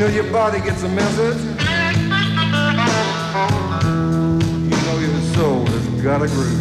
know 0.00 0.06
your 0.06 0.32
body 0.32 0.60
gets 0.60 0.82
a 0.82 0.88
message. 0.88 1.36
You 1.44 1.54
know 4.86 4.98
your 4.98 5.20
soul 5.34 5.66
has 5.66 5.86
got 6.02 6.22
a 6.22 6.26
groove. 6.26 6.58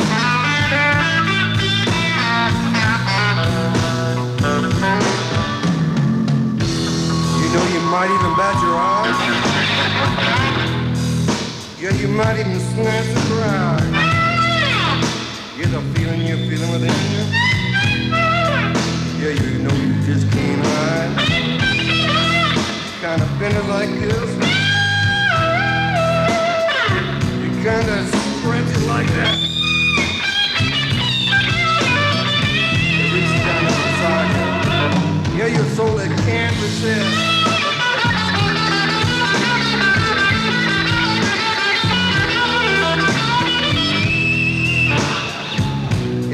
You 7.39 7.47
know 7.53 7.65
you 7.75 7.81
might 7.87 8.11
even 8.11 8.33
bat 8.35 8.55
your 8.61 8.75
eyes. 8.75 9.17
Yeah, 11.79 11.93
you 11.93 12.09
might 12.09 12.37
even 12.41 12.59
snatch 12.59 13.07
a 13.07 13.19
cry. 13.31 13.79
Yeah, 15.57 15.67
the 15.67 15.79
feeling 15.95 16.21
you're 16.27 16.43
feeling 16.49 16.71
within 16.73 16.93
you. 17.13 17.23
Yeah, 19.21 19.33
you 19.41 19.49
know 19.59 19.75
you 19.75 19.93
just 20.05 20.29
can't 20.29 20.61
hide 20.65 21.48
kinda 23.01 23.25
bend 23.39 23.55
it 23.55 23.65
like 23.69 23.89
this. 24.01 24.29
You 27.41 27.49
kinda 27.63 27.97
stretch 28.11 28.69
it 28.75 28.87
like 28.87 29.07
that. 29.07 29.37
It 32.99 33.13
reaches 33.13 33.41
down 33.47 33.61
to 33.63 33.71
the 33.71 33.91
side. 34.01 34.31
Yeah, 35.37 35.47
your 35.47 35.65
soul 35.77 35.97
it 35.99 36.11
can't 36.27 36.55
resist. 36.61 37.15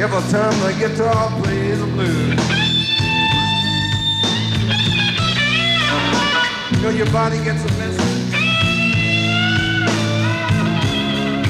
Every 0.02 0.22
time 0.32 0.60
the 0.62 0.74
guitar 0.80 1.30
plays 1.42 1.82
a 1.82 1.86
blues 1.86 2.55
Till 6.86 6.94
your 6.94 7.12
body 7.12 7.44
gets 7.44 7.64
a 7.64 7.78
message. 7.80 8.32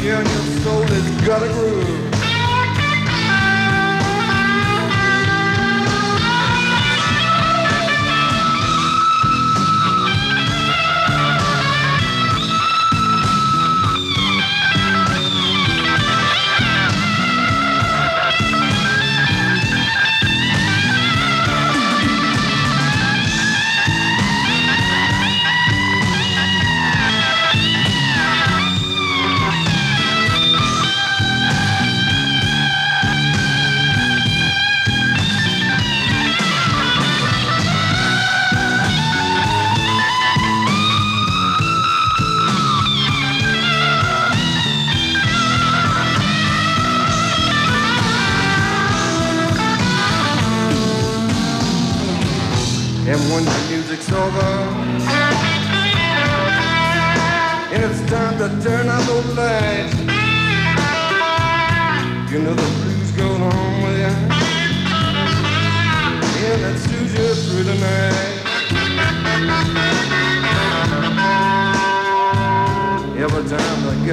Till 0.02 0.24
your 0.24 0.26
soul 0.64 0.84
is 0.84 1.28
got 1.28 1.44
a 1.44 1.48
groove. 1.48 2.15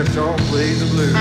kept 0.04 0.16
on 0.18 0.38
playing 0.48 0.78
the 0.78 0.86
blues. 0.86 1.12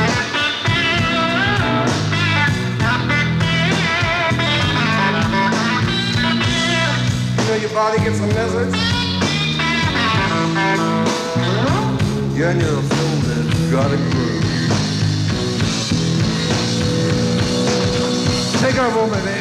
You 7.37 7.47
know 7.47 7.55
your 7.61 7.73
body 7.73 7.97
gets 7.99 8.19
a 8.19 8.27
message. 8.27 8.75
You 12.35 12.45
and 12.45 12.61
your 12.61 12.81
soul 12.81 13.17
has 13.29 13.71
got 13.71 13.91
a 13.91 13.97
groove. 13.97 14.41
Take 18.61 18.75
her 18.75 18.89
home, 18.89 19.11
baby. 19.11 19.40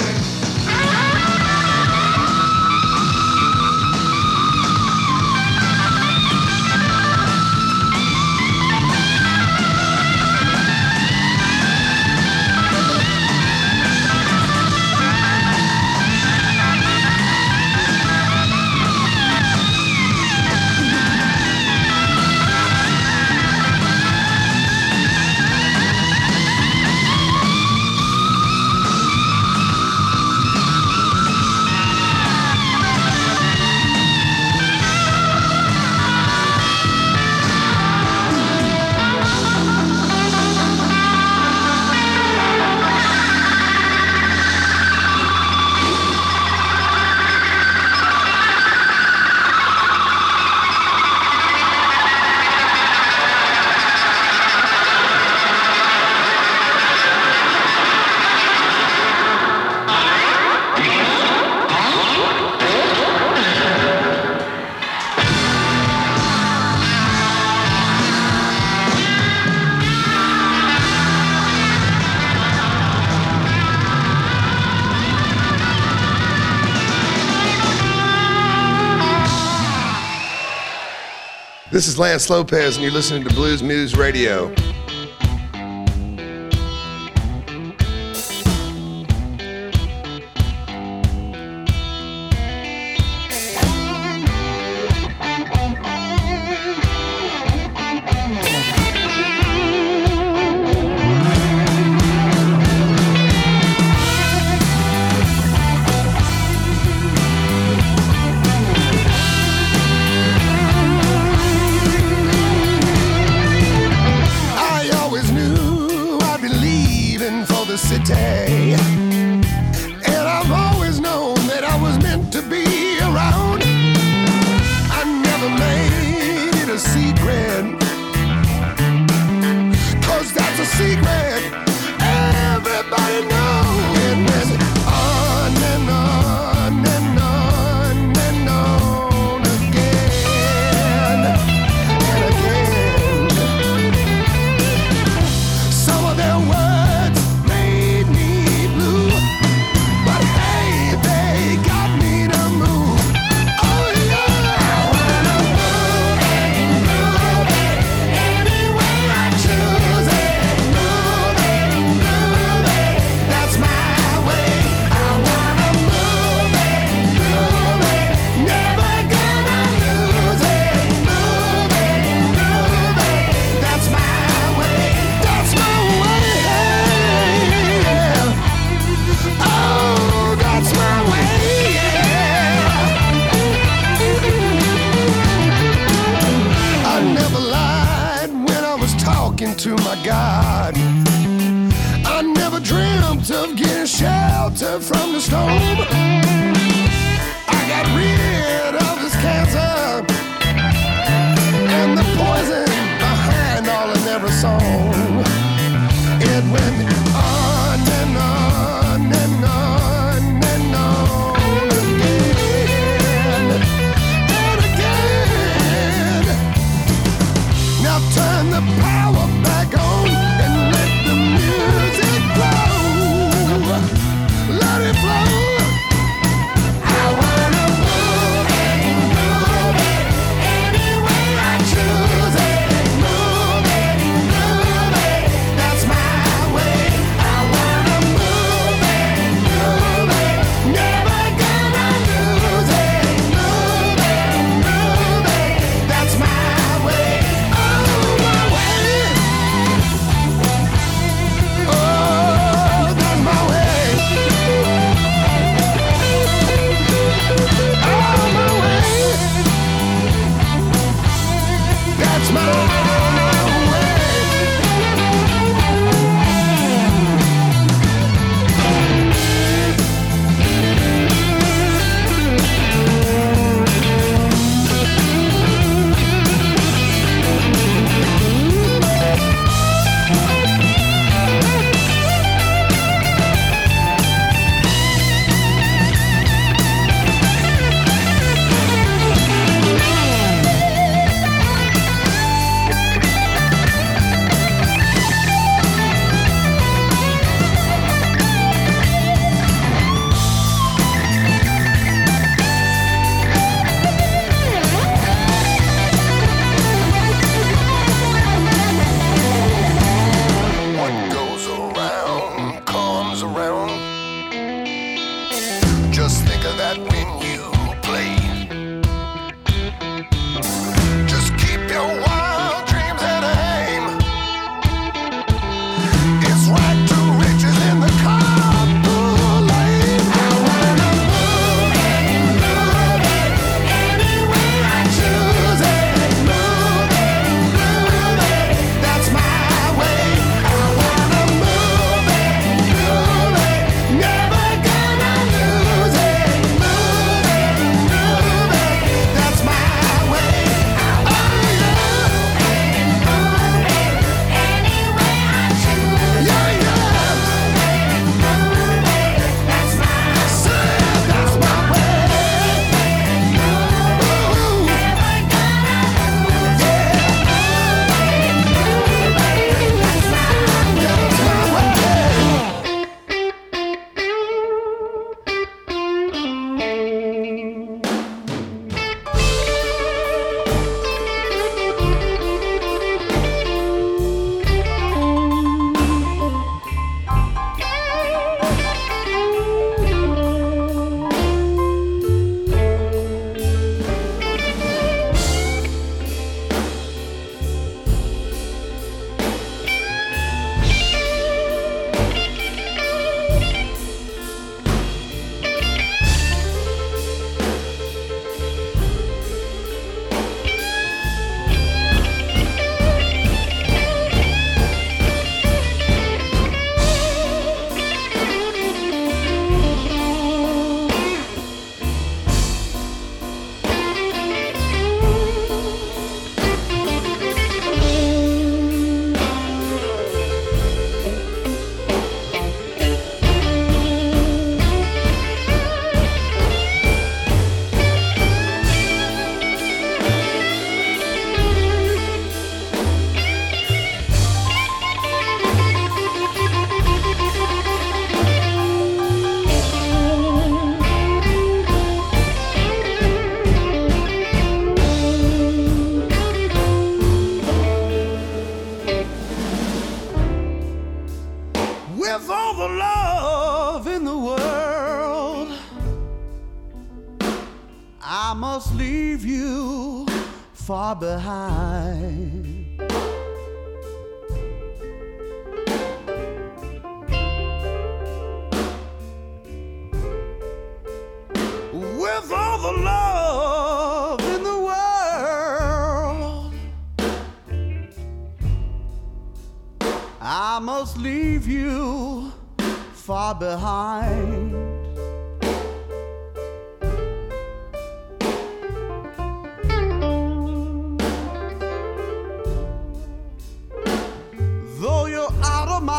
This 81.81 81.89
is 81.89 81.99
Lance 81.99 82.29
Lopez, 82.29 82.77
and 82.77 82.83
you're 82.83 82.93
listening 82.93 83.25
to 83.25 83.31
Bluesmoose 83.31 83.97
Radio. 83.97 84.55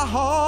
My 0.02 0.08
heart, 0.08 0.41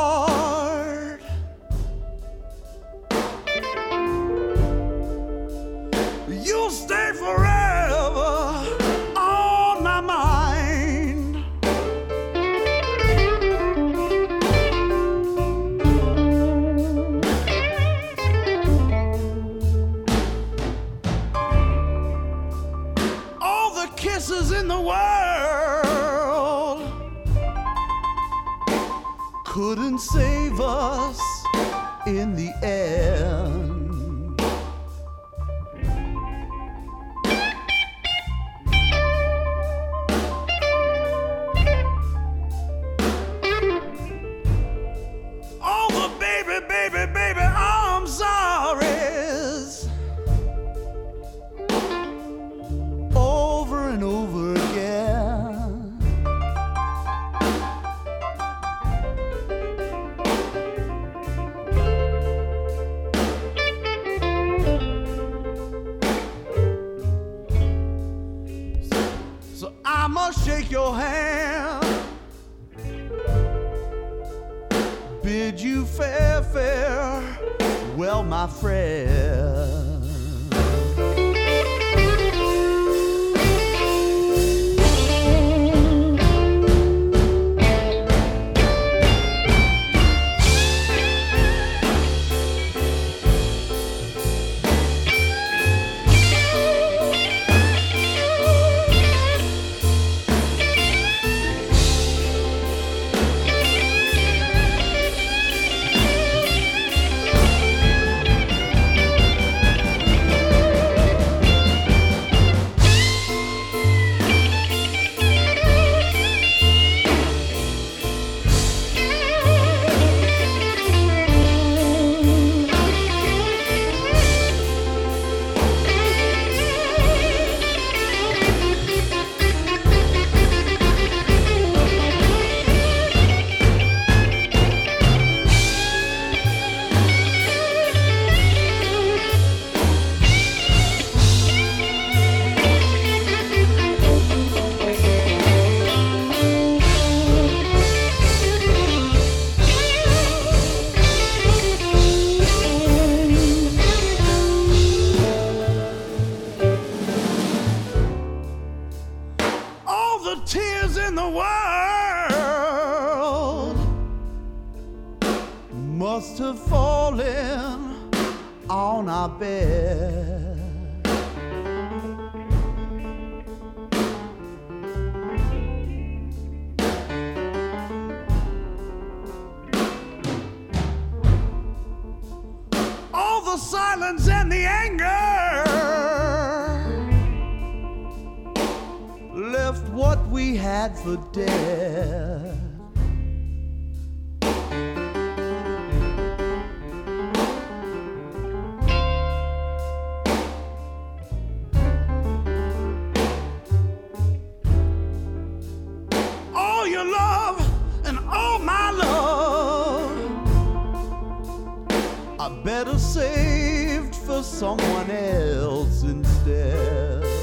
are 212.43 212.49
better 212.49 212.99
saved 212.99 214.13
for 214.13 214.43
someone 214.43 215.09
else 215.09 216.03
instead. 216.03 217.42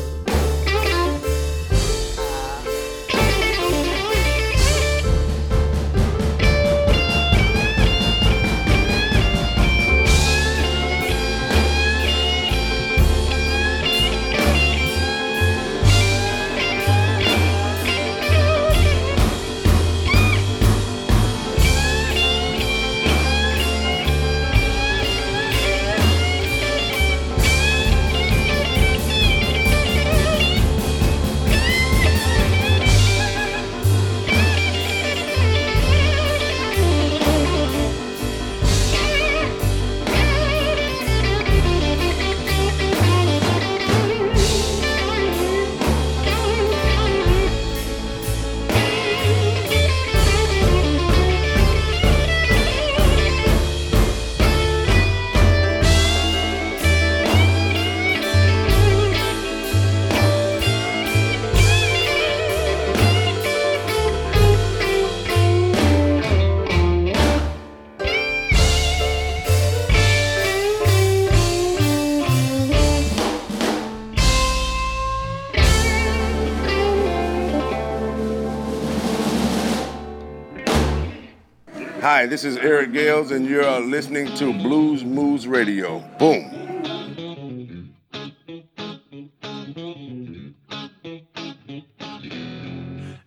this 82.30 82.44
is 82.44 82.56
Eric 82.58 82.92
Gales, 82.92 83.32
and 83.32 83.44
you're 83.44 83.80
listening 83.80 84.26
to 84.36 84.52
Bluesmoose 84.52 85.48
Radio. 85.48 85.98
Boom. 86.16 86.46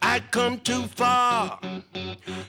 I 0.01 0.21
come 0.31 0.57
too 0.61 0.83
far, 0.83 1.59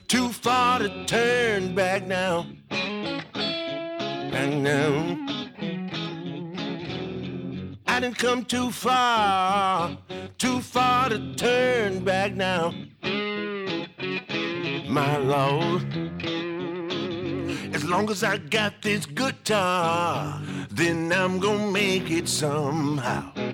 too 0.07 0.29
far 0.29 0.79
to 0.79 1.05
turn 1.05 1.75
back 1.75 2.07
now. 2.07 2.47
Back 2.69 4.53
now. 4.53 5.27
I 7.85 7.99
didn't 7.99 8.17
come 8.17 8.45
too 8.45 8.71
far, 8.71 9.97
too 10.37 10.61
far 10.61 11.09
to 11.09 11.35
turn 11.35 12.05
back 12.05 12.33
now 12.33 12.73
my 14.95 15.17
Lord 15.17 16.24
long 17.87 18.09
as 18.09 18.23
I 18.23 18.37
got 18.37 18.81
this 18.81 19.05
guitar, 19.05 20.41
then 20.71 21.11
I'm 21.11 21.39
gonna 21.39 21.71
make 21.71 22.09
it 22.09 22.27
somehow. 22.27 23.44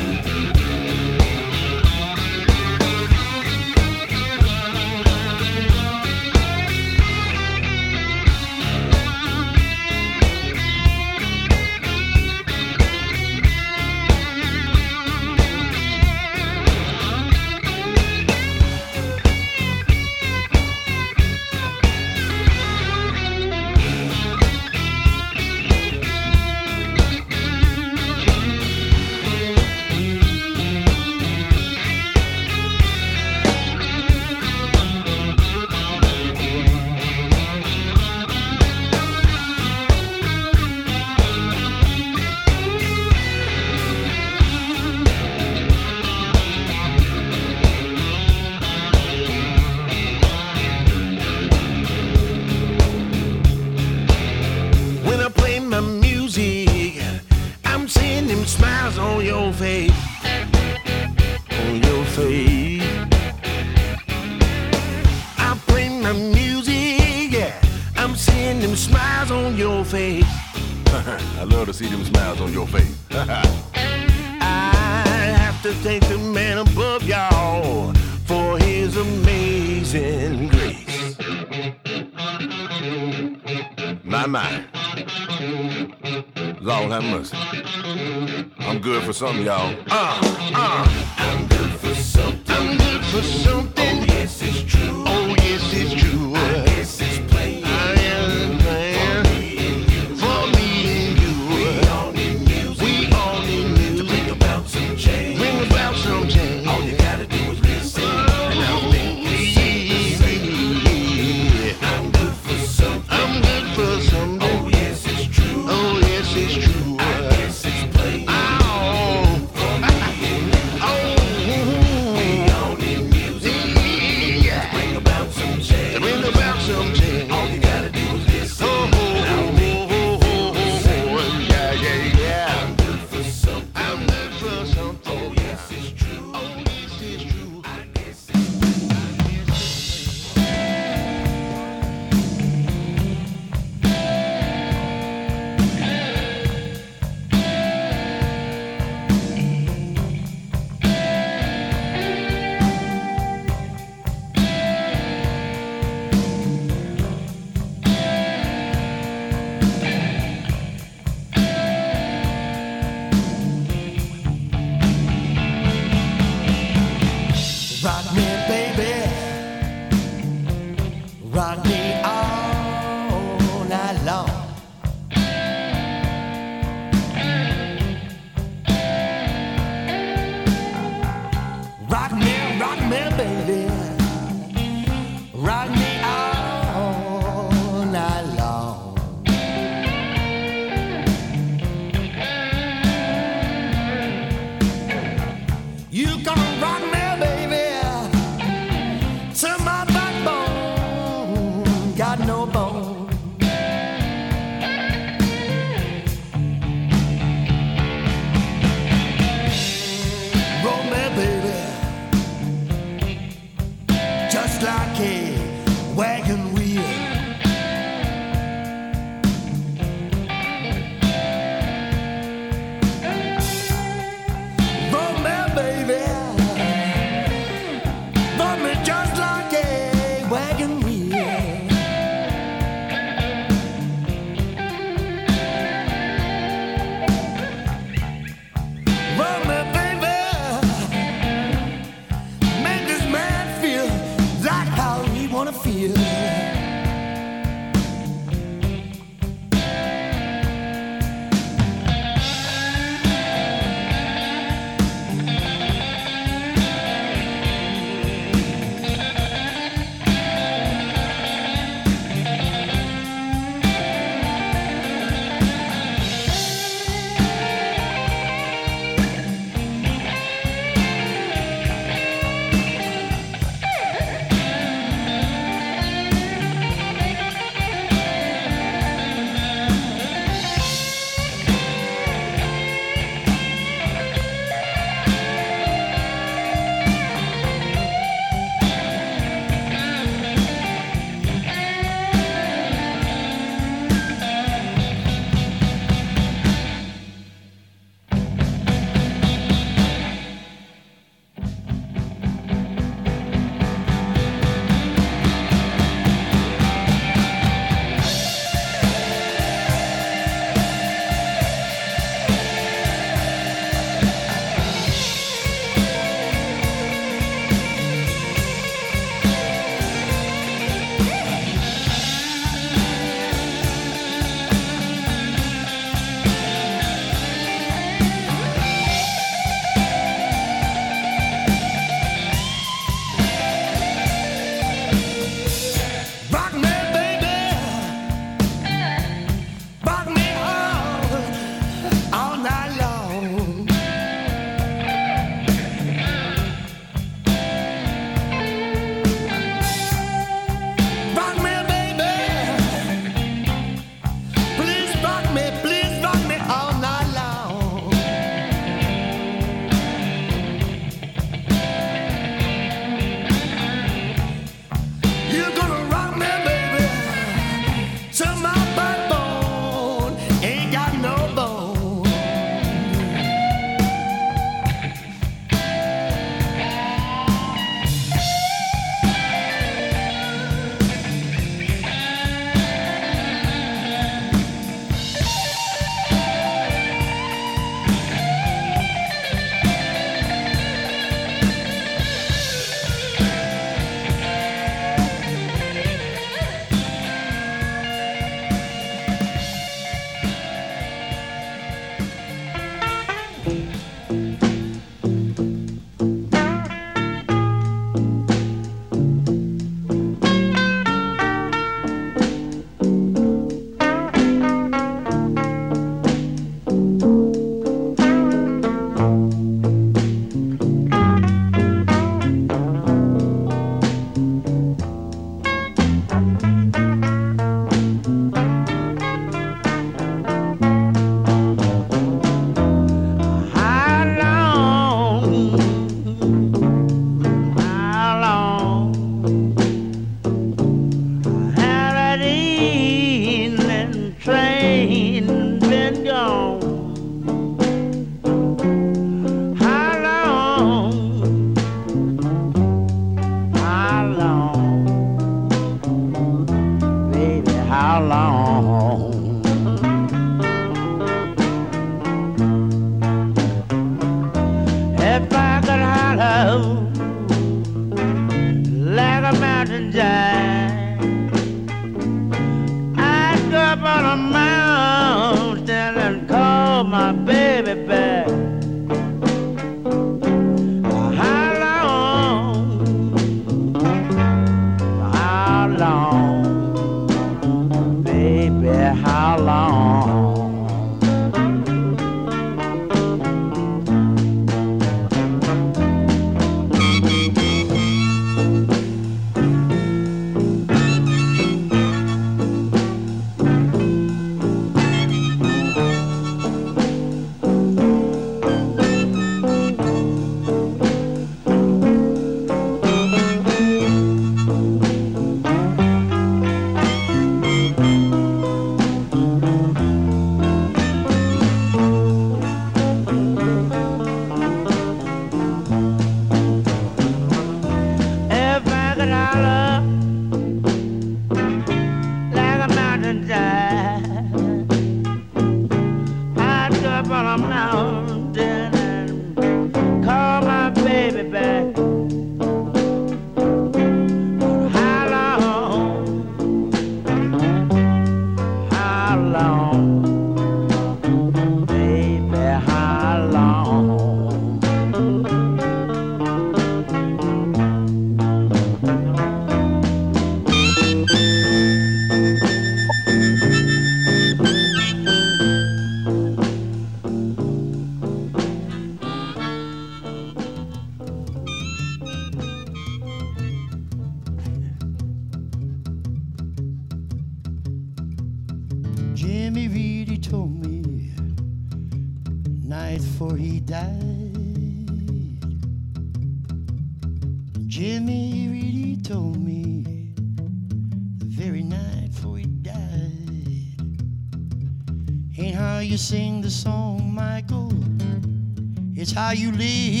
How 599.21 599.29
you 599.29 599.51
live 599.51 600.00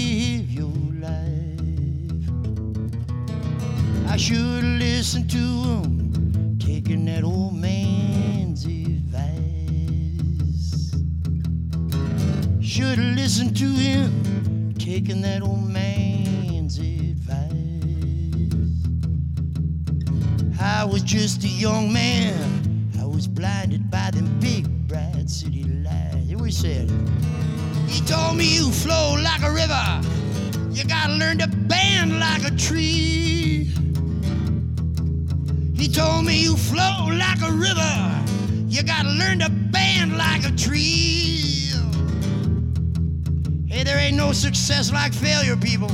like 44.91 45.13
failure, 45.13 45.55
people. 45.55 45.91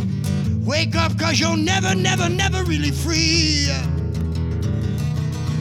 Wake 0.61 0.95
up, 0.95 1.17
cause 1.17 1.39
you're 1.39 1.57
never, 1.57 1.95
never, 1.95 2.29
never 2.29 2.63
really 2.63 2.91
free. 2.91 3.67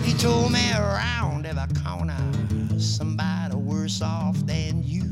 He 0.03 0.14
told 0.14 0.53
me 0.53 0.72
around 0.72 1.46
every 1.46 1.75
corner, 1.83 2.16
somebody 2.79 3.55
worse 3.55 4.03
off 4.03 4.37
than 4.46 4.83
you. 4.83 5.03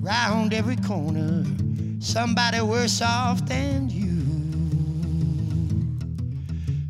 Round 0.00 0.54
every 0.54 0.76
corner, 0.76 1.44
somebody 1.98 2.60
worse 2.60 3.02
off 3.02 3.44
than 3.46 3.90
you. 3.90 4.06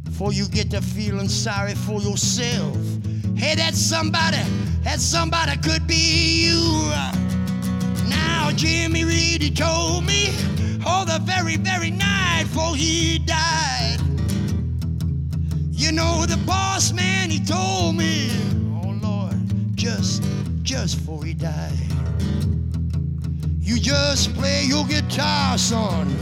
Before 0.04 0.32
you 0.32 0.46
get 0.48 0.70
to 0.70 0.80
feeling 0.80 1.28
sorry 1.28 1.74
for 1.74 2.00
yourself, 2.00 2.76
hey, 3.36 3.54
that 3.56 3.74
somebody, 3.74 4.42
that 4.82 5.00
somebody 5.00 5.56
could 5.58 5.86
be 5.86 6.46
you. 6.46 7.25
Now, 8.46 8.52
Jimmy 8.52 9.02
Reed, 9.04 9.42
he 9.42 9.50
told 9.50 10.06
me, 10.06 10.28
oh, 10.87 11.04
the 11.04 11.18
very, 11.24 11.56
very 11.56 11.90
night 11.90 12.44
before 12.44 12.76
he 12.76 13.18
died. 13.18 13.98
You 15.72 15.90
know, 15.90 16.24
the 16.26 16.37
boss 16.46 16.92
man, 16.92 17.28
he 17.28 17.44
told 17.44 17.96
me, 17.96 18.30
oh, 18.85 18.96
Lord, 19.02 19.35
just, 19.74 20.22
just 20.62 20.98
before 20.98 21.24
he 21.24 21.35
died. 21.35 21.72
You 23.61 23.80
just 23.80 24.32
play 24.35 24.62
your 24.62 24.87
guitar, 24.87 25.59
son. 25.59 26.16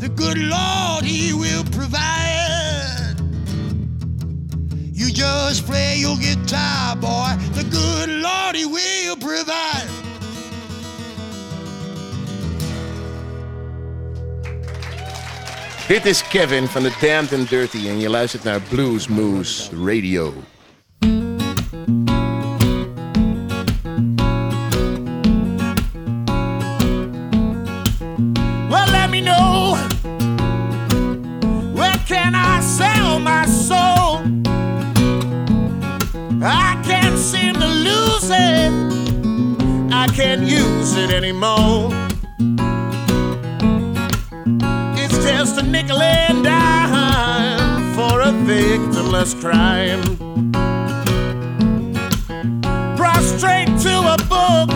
The 0.00 0.08
good 0.08 0.38
Lord, 0.38 1.04
He 1.04 1.32
will 1.32 1.62
provide. 1.62 3.14
You 4.92 5.12
just 5.12 5.64
play 5.64 5.98
your 5.98 6.16
guitar, 6.16 6.96
boy. 6.96 7.36
The 7.52 7.64
good 7.70 8.10
Lord, 8.10 8.56
He 8.56 8.66
will 8.66 9.16
provide. 9.16 9.97
Dit 15.88 16.06
is 16.06 16.22
Kevin 16.22 16.66
van 16.66 16.82
de 16.82 16.92
Damned 17.00 17.32
and 17.32 17.48
Dirty 17.48 17.88
en 17.88 18.00
je 18.00 18.08
luistert 18.08 18.44
naar 18.44 18.60
Bluesmoose 18.60 19.70
Radio. 19.84 20.34
Well, 28.68 28.90
let 28.90 29.10
me 29.10 29.20
know 29.20 29.76
where 31.74 31.98
can 32.06 32.34
I 32.34 32.60
sell 32.60 33.18
my 33.18 33.46
soul? 33.46 34.20
I 36.42 36.76
can't 36.82 37.18
seem 37.18 37.52
to 37.52 37.66
lose 37.66 38.30
it. 38.30 38.72
I 39.90 40.06
can't 40.16 40.42
use 40.42 41.02
it 41.02 41.10
anymore. 41.12 42.07
Nickel 45.70 46.00
and 46.00 46.42
dime 46.42 47.94
for 47.94 48.20
a 48.20 48.32
victimless 48.46 49.38
crime. 49.38 50.02
Prostrate 52.96 53.68
to 53.82 53.94
a 54.14 54.16
book, 54.28 54.68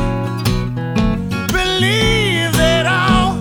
believe 1.51 2.55
it 2.55 2.87
all. 2.87 3.37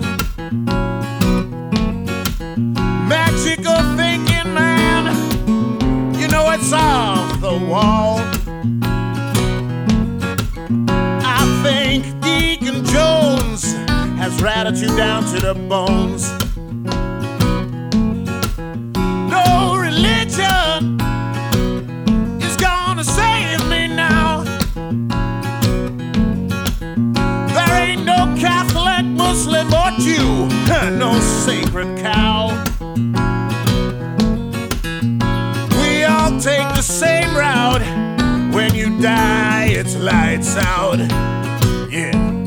Magical 3.06 3.80
thinking, 3.96 4.54
man, 4.54 5.04
you 6.18 6.28
know 6.28 6.50
it's 6.50 6.72
off 6.72 7.40
the 7.40 7.58
wall. 7.70 8.20
I 11.24 11.60
think 11.62 12.04
Deacon 12.22 12.84
Jones 12.86 13.74
has 14.18 14.42
rattled 14.42 14.76
you 14.76 14.88
down 14.96 15.24
to 15.34 15.40
the 15.40 15.54
bones. 15.54 16.41
Muslim 29.32 29.72
or 29.72 29.90
you 29.98 30.46
no 30.98 31.18
sacred 31.18 31.96
cow. 31.96 32.48
We 35.80 36.04
all 36.04 36.38
take 36.38 36.68
the 36.76 36.82
same 36.82 37.34
route. 37.34 37.80
When 38.54 38.74
you 38.74 39.00
die, 39.00 39.68
it's 39.70 39.96
lights 39.96 40.58
out. 40.58 40.98
Yeah. 41.90 42.41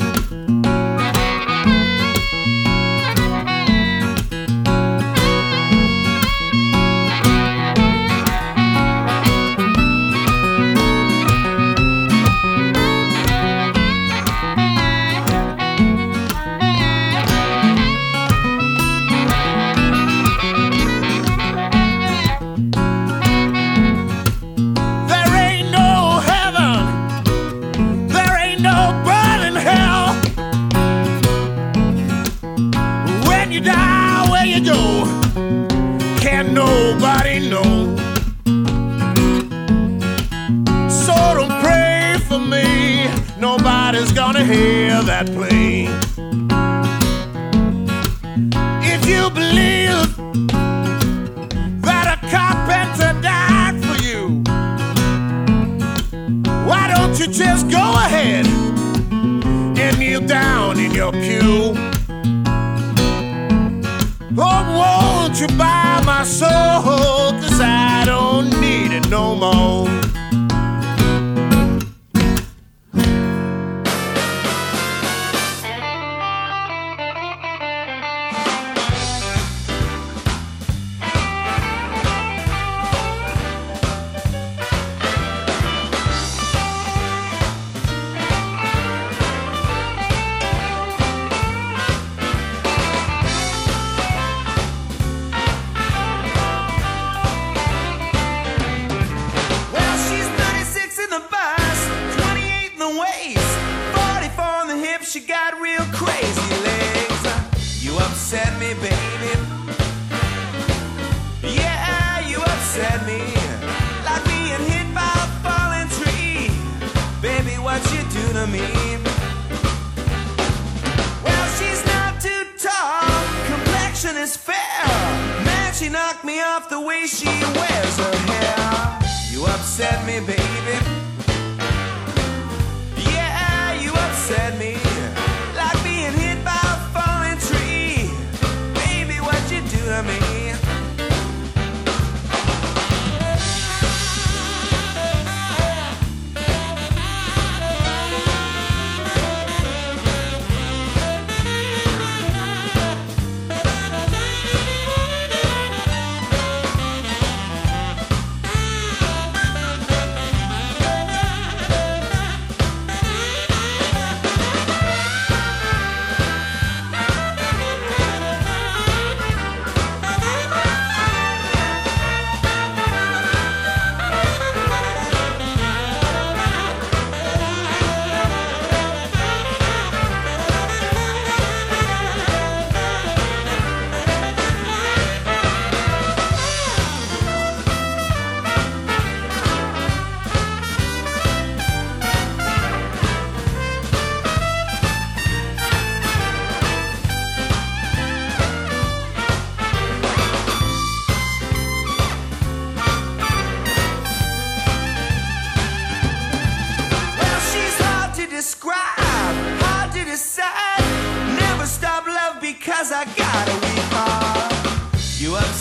way 126.85 127.07
she 127.07 127.25
wears 127.25 127.97
her 127.97 128.15
hair. 128.29 128.99
You 129.31 129.45
upset 129.45 130.05
me, 130.05 130.19
baby. 130.19 131.04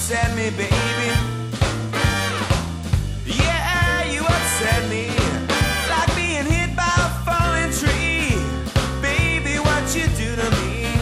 upset 0.04 0.36
me, 0.36 0.50
baby. 0.50 0.68
Yeah, 3.24 4.04
you 4.12 4.20
upset 4.20 4.86
me. 4.90 5.08
Like 5.88 6.14
being 6.14 6.44
hit 6.44 6.76
by 6.76 6.92
a 7.06 7.08
falling 7.24 7.72
tree. 7.72 8.36
Baby, 9.00 9.58
what 9.60 9.82
you 9.96 10.04
do 10.20 10.36
to 10.36 10.50
me? 10.60 10.92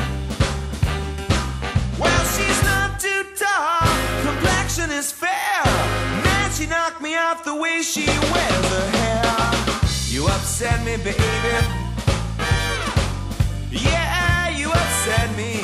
Well, 1.99 2.25
she's 2.35 2.63
not 2.63 3.01
too 3.01 3.25
tall. 3.35 3.89
Complexion 4.23 4.93
is 4.93 5.11
fair. 5.11 5.65
Man, 6.23 6.53
she 6.53 6.67
knocked 6.67 7.03
me 7.03 7.17
off 7.17 7.43
the 7.43 7.57
way 7.57 7.83
she 7.83 8.07
wears 8.07 8.69
her 8.77 8.91
hair. 8.99 9.35
You 10.11 10.29
upset 10.29 10.79
me, 10.85 10.97
baby. 10.99 11.19
Yeah, 13.73 14.51
you 14.51 14.71
upset 14.71 15.37
me. 15.37 15.62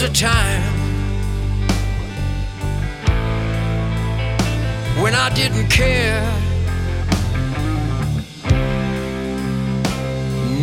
Was 0.00 0.10
a 0.10 0.12
time 0.12 0.62
when 5.02 5.14
I 5.14 5.28
didn't 5.34 5.68
care. 5.68 6.22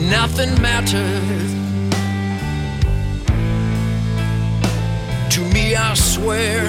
Nothing 0.10 0.62
mattered 0.62 1.50
to 5.32 5.42
me, 5.54 5.76
I 5.76 5.94
swear. 5.96 6.62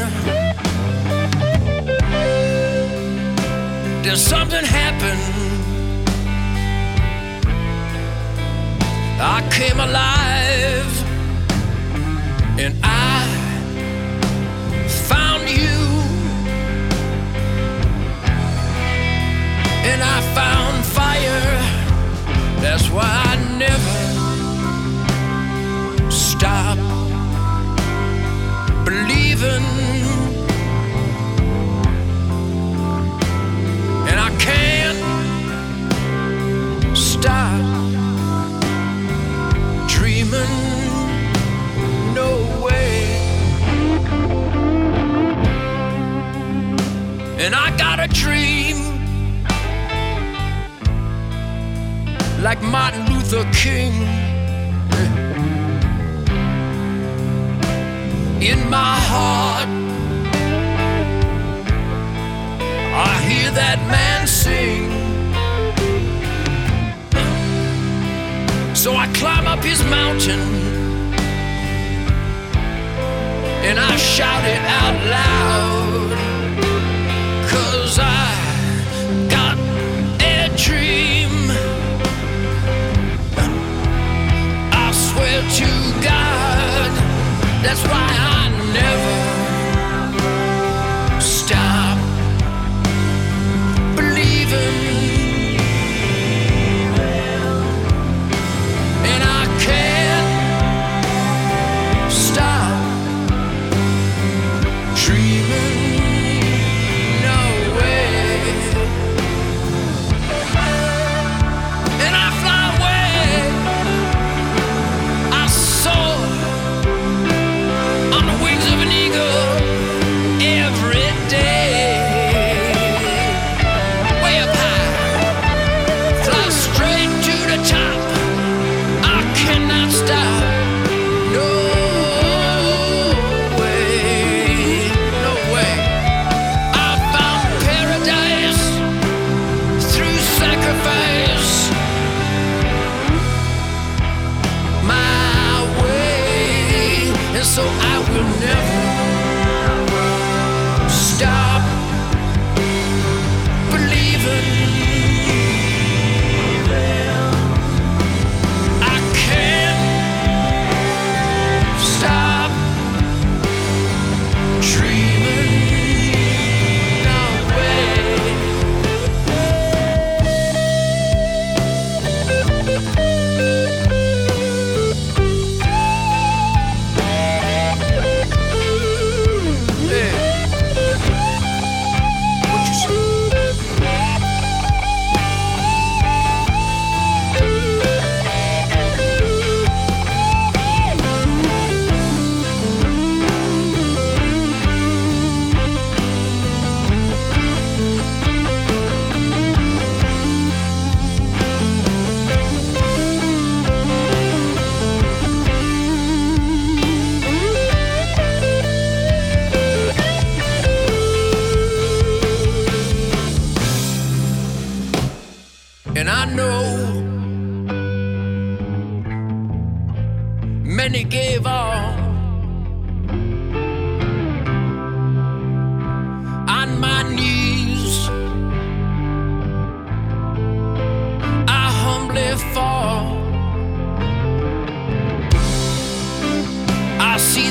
There's 4.03 4.27
something 4.27 4.65
happened. 4.65 5.35
I 9.21 9.49
came 9.53 9.79
alive 9.79 10.46
and 12.59 12.75
I 12.83 13.27
found 15.09 15.49
you 15.49 15.79
and 19.91 20.03
I 20.03 20.21
found 20.35 20.85
fire. 20.85 21.61
That's 22.63 22.89
why 22.89 23.05
I 23.05 23.37
never 23.59 23.97
stop 26.11 26.79
believing. 28.85 29.76
Dream 48.09 48.77
like 52.43 52.61
Martin 52.63 53.05
Luther 53.13 53.45
King. 53.53 53.93
In 58.41 58.71
my 58.71 58.95
heart, 59.11 59.69
I 63.09 63.23
hear 63.29 63.51
that 63.51 63.79
man 63.91 64.27
sing. 64.27 64.91
So 68.75 68.95
I 68.95 69.07
climb 69.15 69.47
up 69.47 69.65
his 69.65 69.83
mountain 69.85 70.41
and 73.69 73.81
I 73.81 73.97
shout 73.97 74.45
it 74.45 74.63
out 74.81 74.97
loud. 75.11 76.06
I 77.99 79.27
got 79.31 79.57
a 80.21 80.55
dream. 80.57 81.51
I 84.73 84.91
swear 84.93 85.41
to 85.41 85.69
God, 86.03 86.91
that's 87.63 87.83
why 87.85 88.07
I 88.33 88.36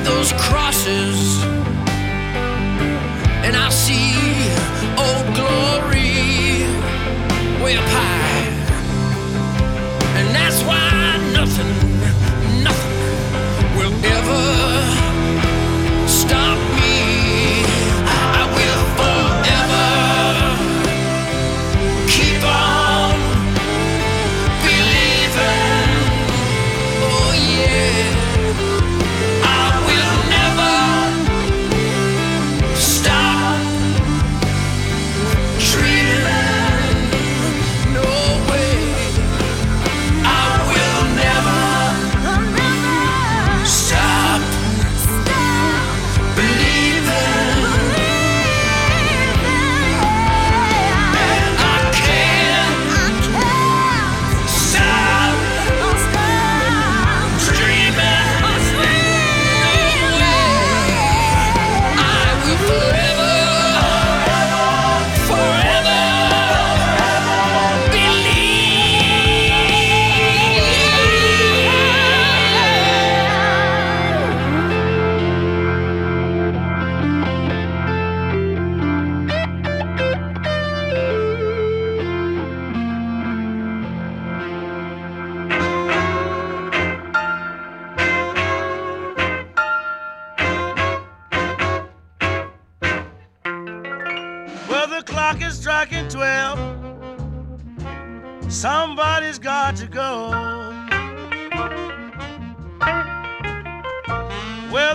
those 0.05 0.31
crosses 0.33 1.43
and 3.43 3.55
I 3.55 3.69
see 3.69 4.13
old 5.03 5.25
glory 5.35 6.63
way 7.63 7.75
up 7.75 7.83
high. 7.85 8.14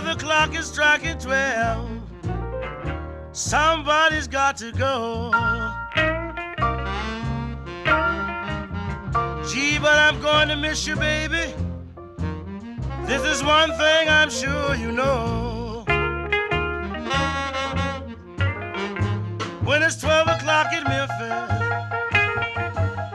The 0.03 0.15
clock 0.15 0.55
is 0.55 0.67
striking 0.67 1.17
12. 1.17 2.01
Somebody's 3.31 4.27
got 4.27 4.57
to 4.57 4.71
go. 4.71 5.31
Gee, 9.49 9.79
but 9.79 9.97
I'm 9.97 10.21
going 10.21 10.47
to 10.49 10.55
miss 10.55 10.85
you, 10.87 10.95
baby. 10.95 11.53
This 13.05 13.23
is 13.23 13.43
one 13.43 13.69
thing 13.71 14.09
I'm 14.09 14.29
sure 14.29 14.75
you 14.75 14.91
know. 14.91 15.83
When 19.63 19.83
it's 19.83 19.97
12 20.01 20.27
o'clock 20.27 20.73
in 20.73 20.83
Memphis, 20.83 21.51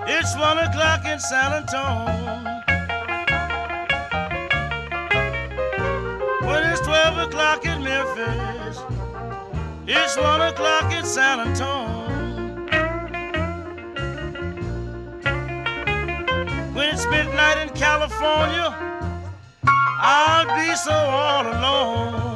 it's 0.09 0.37
1 0.37 0.59
o'clock 0.59 1.05
in 1.07 1.19
San 1.19 1.53
Antonio. 1.53 2.56
O'clock 7.27 7.67
in 7.67 7.83
Memphis, 7.83 8.79
it's 9.87 10.17
1 10.17 10.41
o'clock 10.43 10.93
in 10.93 11.05
San 11.05 11.41
Antonio. 11.41 12.07
When 16.73 16.89
it's 16.89 17.07
midnight 17.07 17.59
in 17.63 17.71
California, 17.71 18.69
I'll 19.65 20.47
be 20.57 20.77
so 20.77 20.93
all 20.93 21.47
alone. 21.47 22.36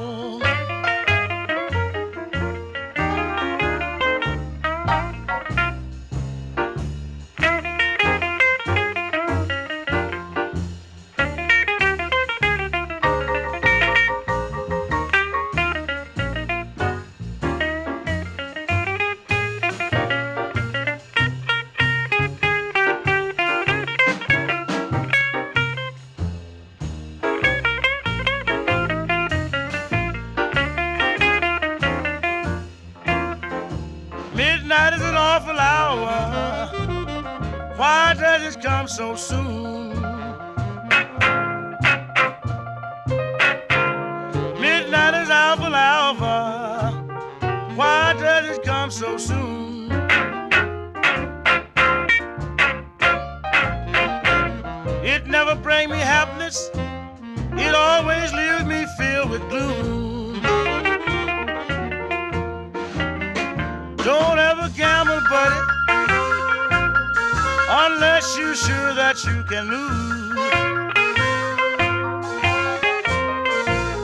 Unless 68.33 68.47
you're 68.47 68.55
sure 68.55 68.95
that 68.95 69.25
you 69.25 69.43
can 69.43 69.67
lose. 69.67 70.37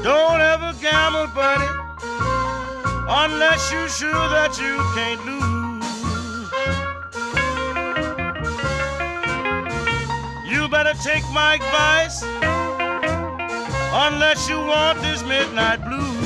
Don't 0.02 0.40
ever 0.40 0.72
gamble, 0.82 1.28
buddy, 1.32 1.68
unless 3.08 3.70
you're 3.70 3.88
sure 3.88 4.28
that 4.30 4.58
you 4.58 4.82
can't 4.96 5.24
lose. 5.26 5.84
You 10.50 10.68
better 10.68 10.94
take 11.04 11.22
my 11.32 11.54
advice, 11.54 12.24
unless 13.94 14.48
you 14.48 14.58
want 14.58 15.00
this 15.02 15.22
midnight 15.22 15.84
blues. 15.84 16.16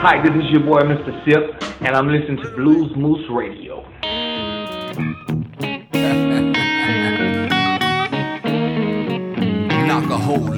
Hi, 0.00 0.22
this 0.22 0.34
is 0.34 0.50
your 0.50 0.62
boy 0.62 0.80
Mr. 0.80 1.12
Sipp, 1.26 1.62
and 1.82 1.94
I'm 1.94 2.08
listening 2.08 2.38
to 2.38 2.48
Bluesmoose 2.52 3.28
Radio. 3.28 3.67
Knock 10.28 10.57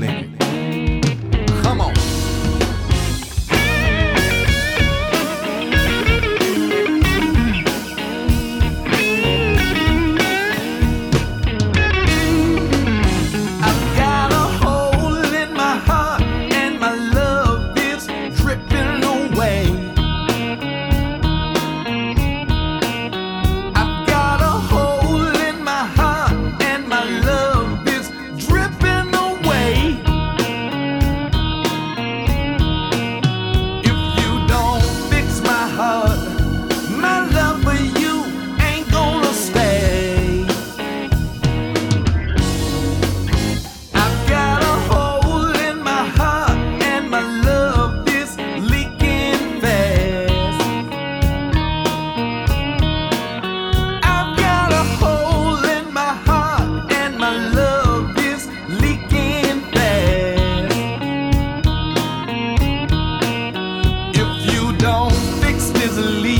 believe. 66.01 66.40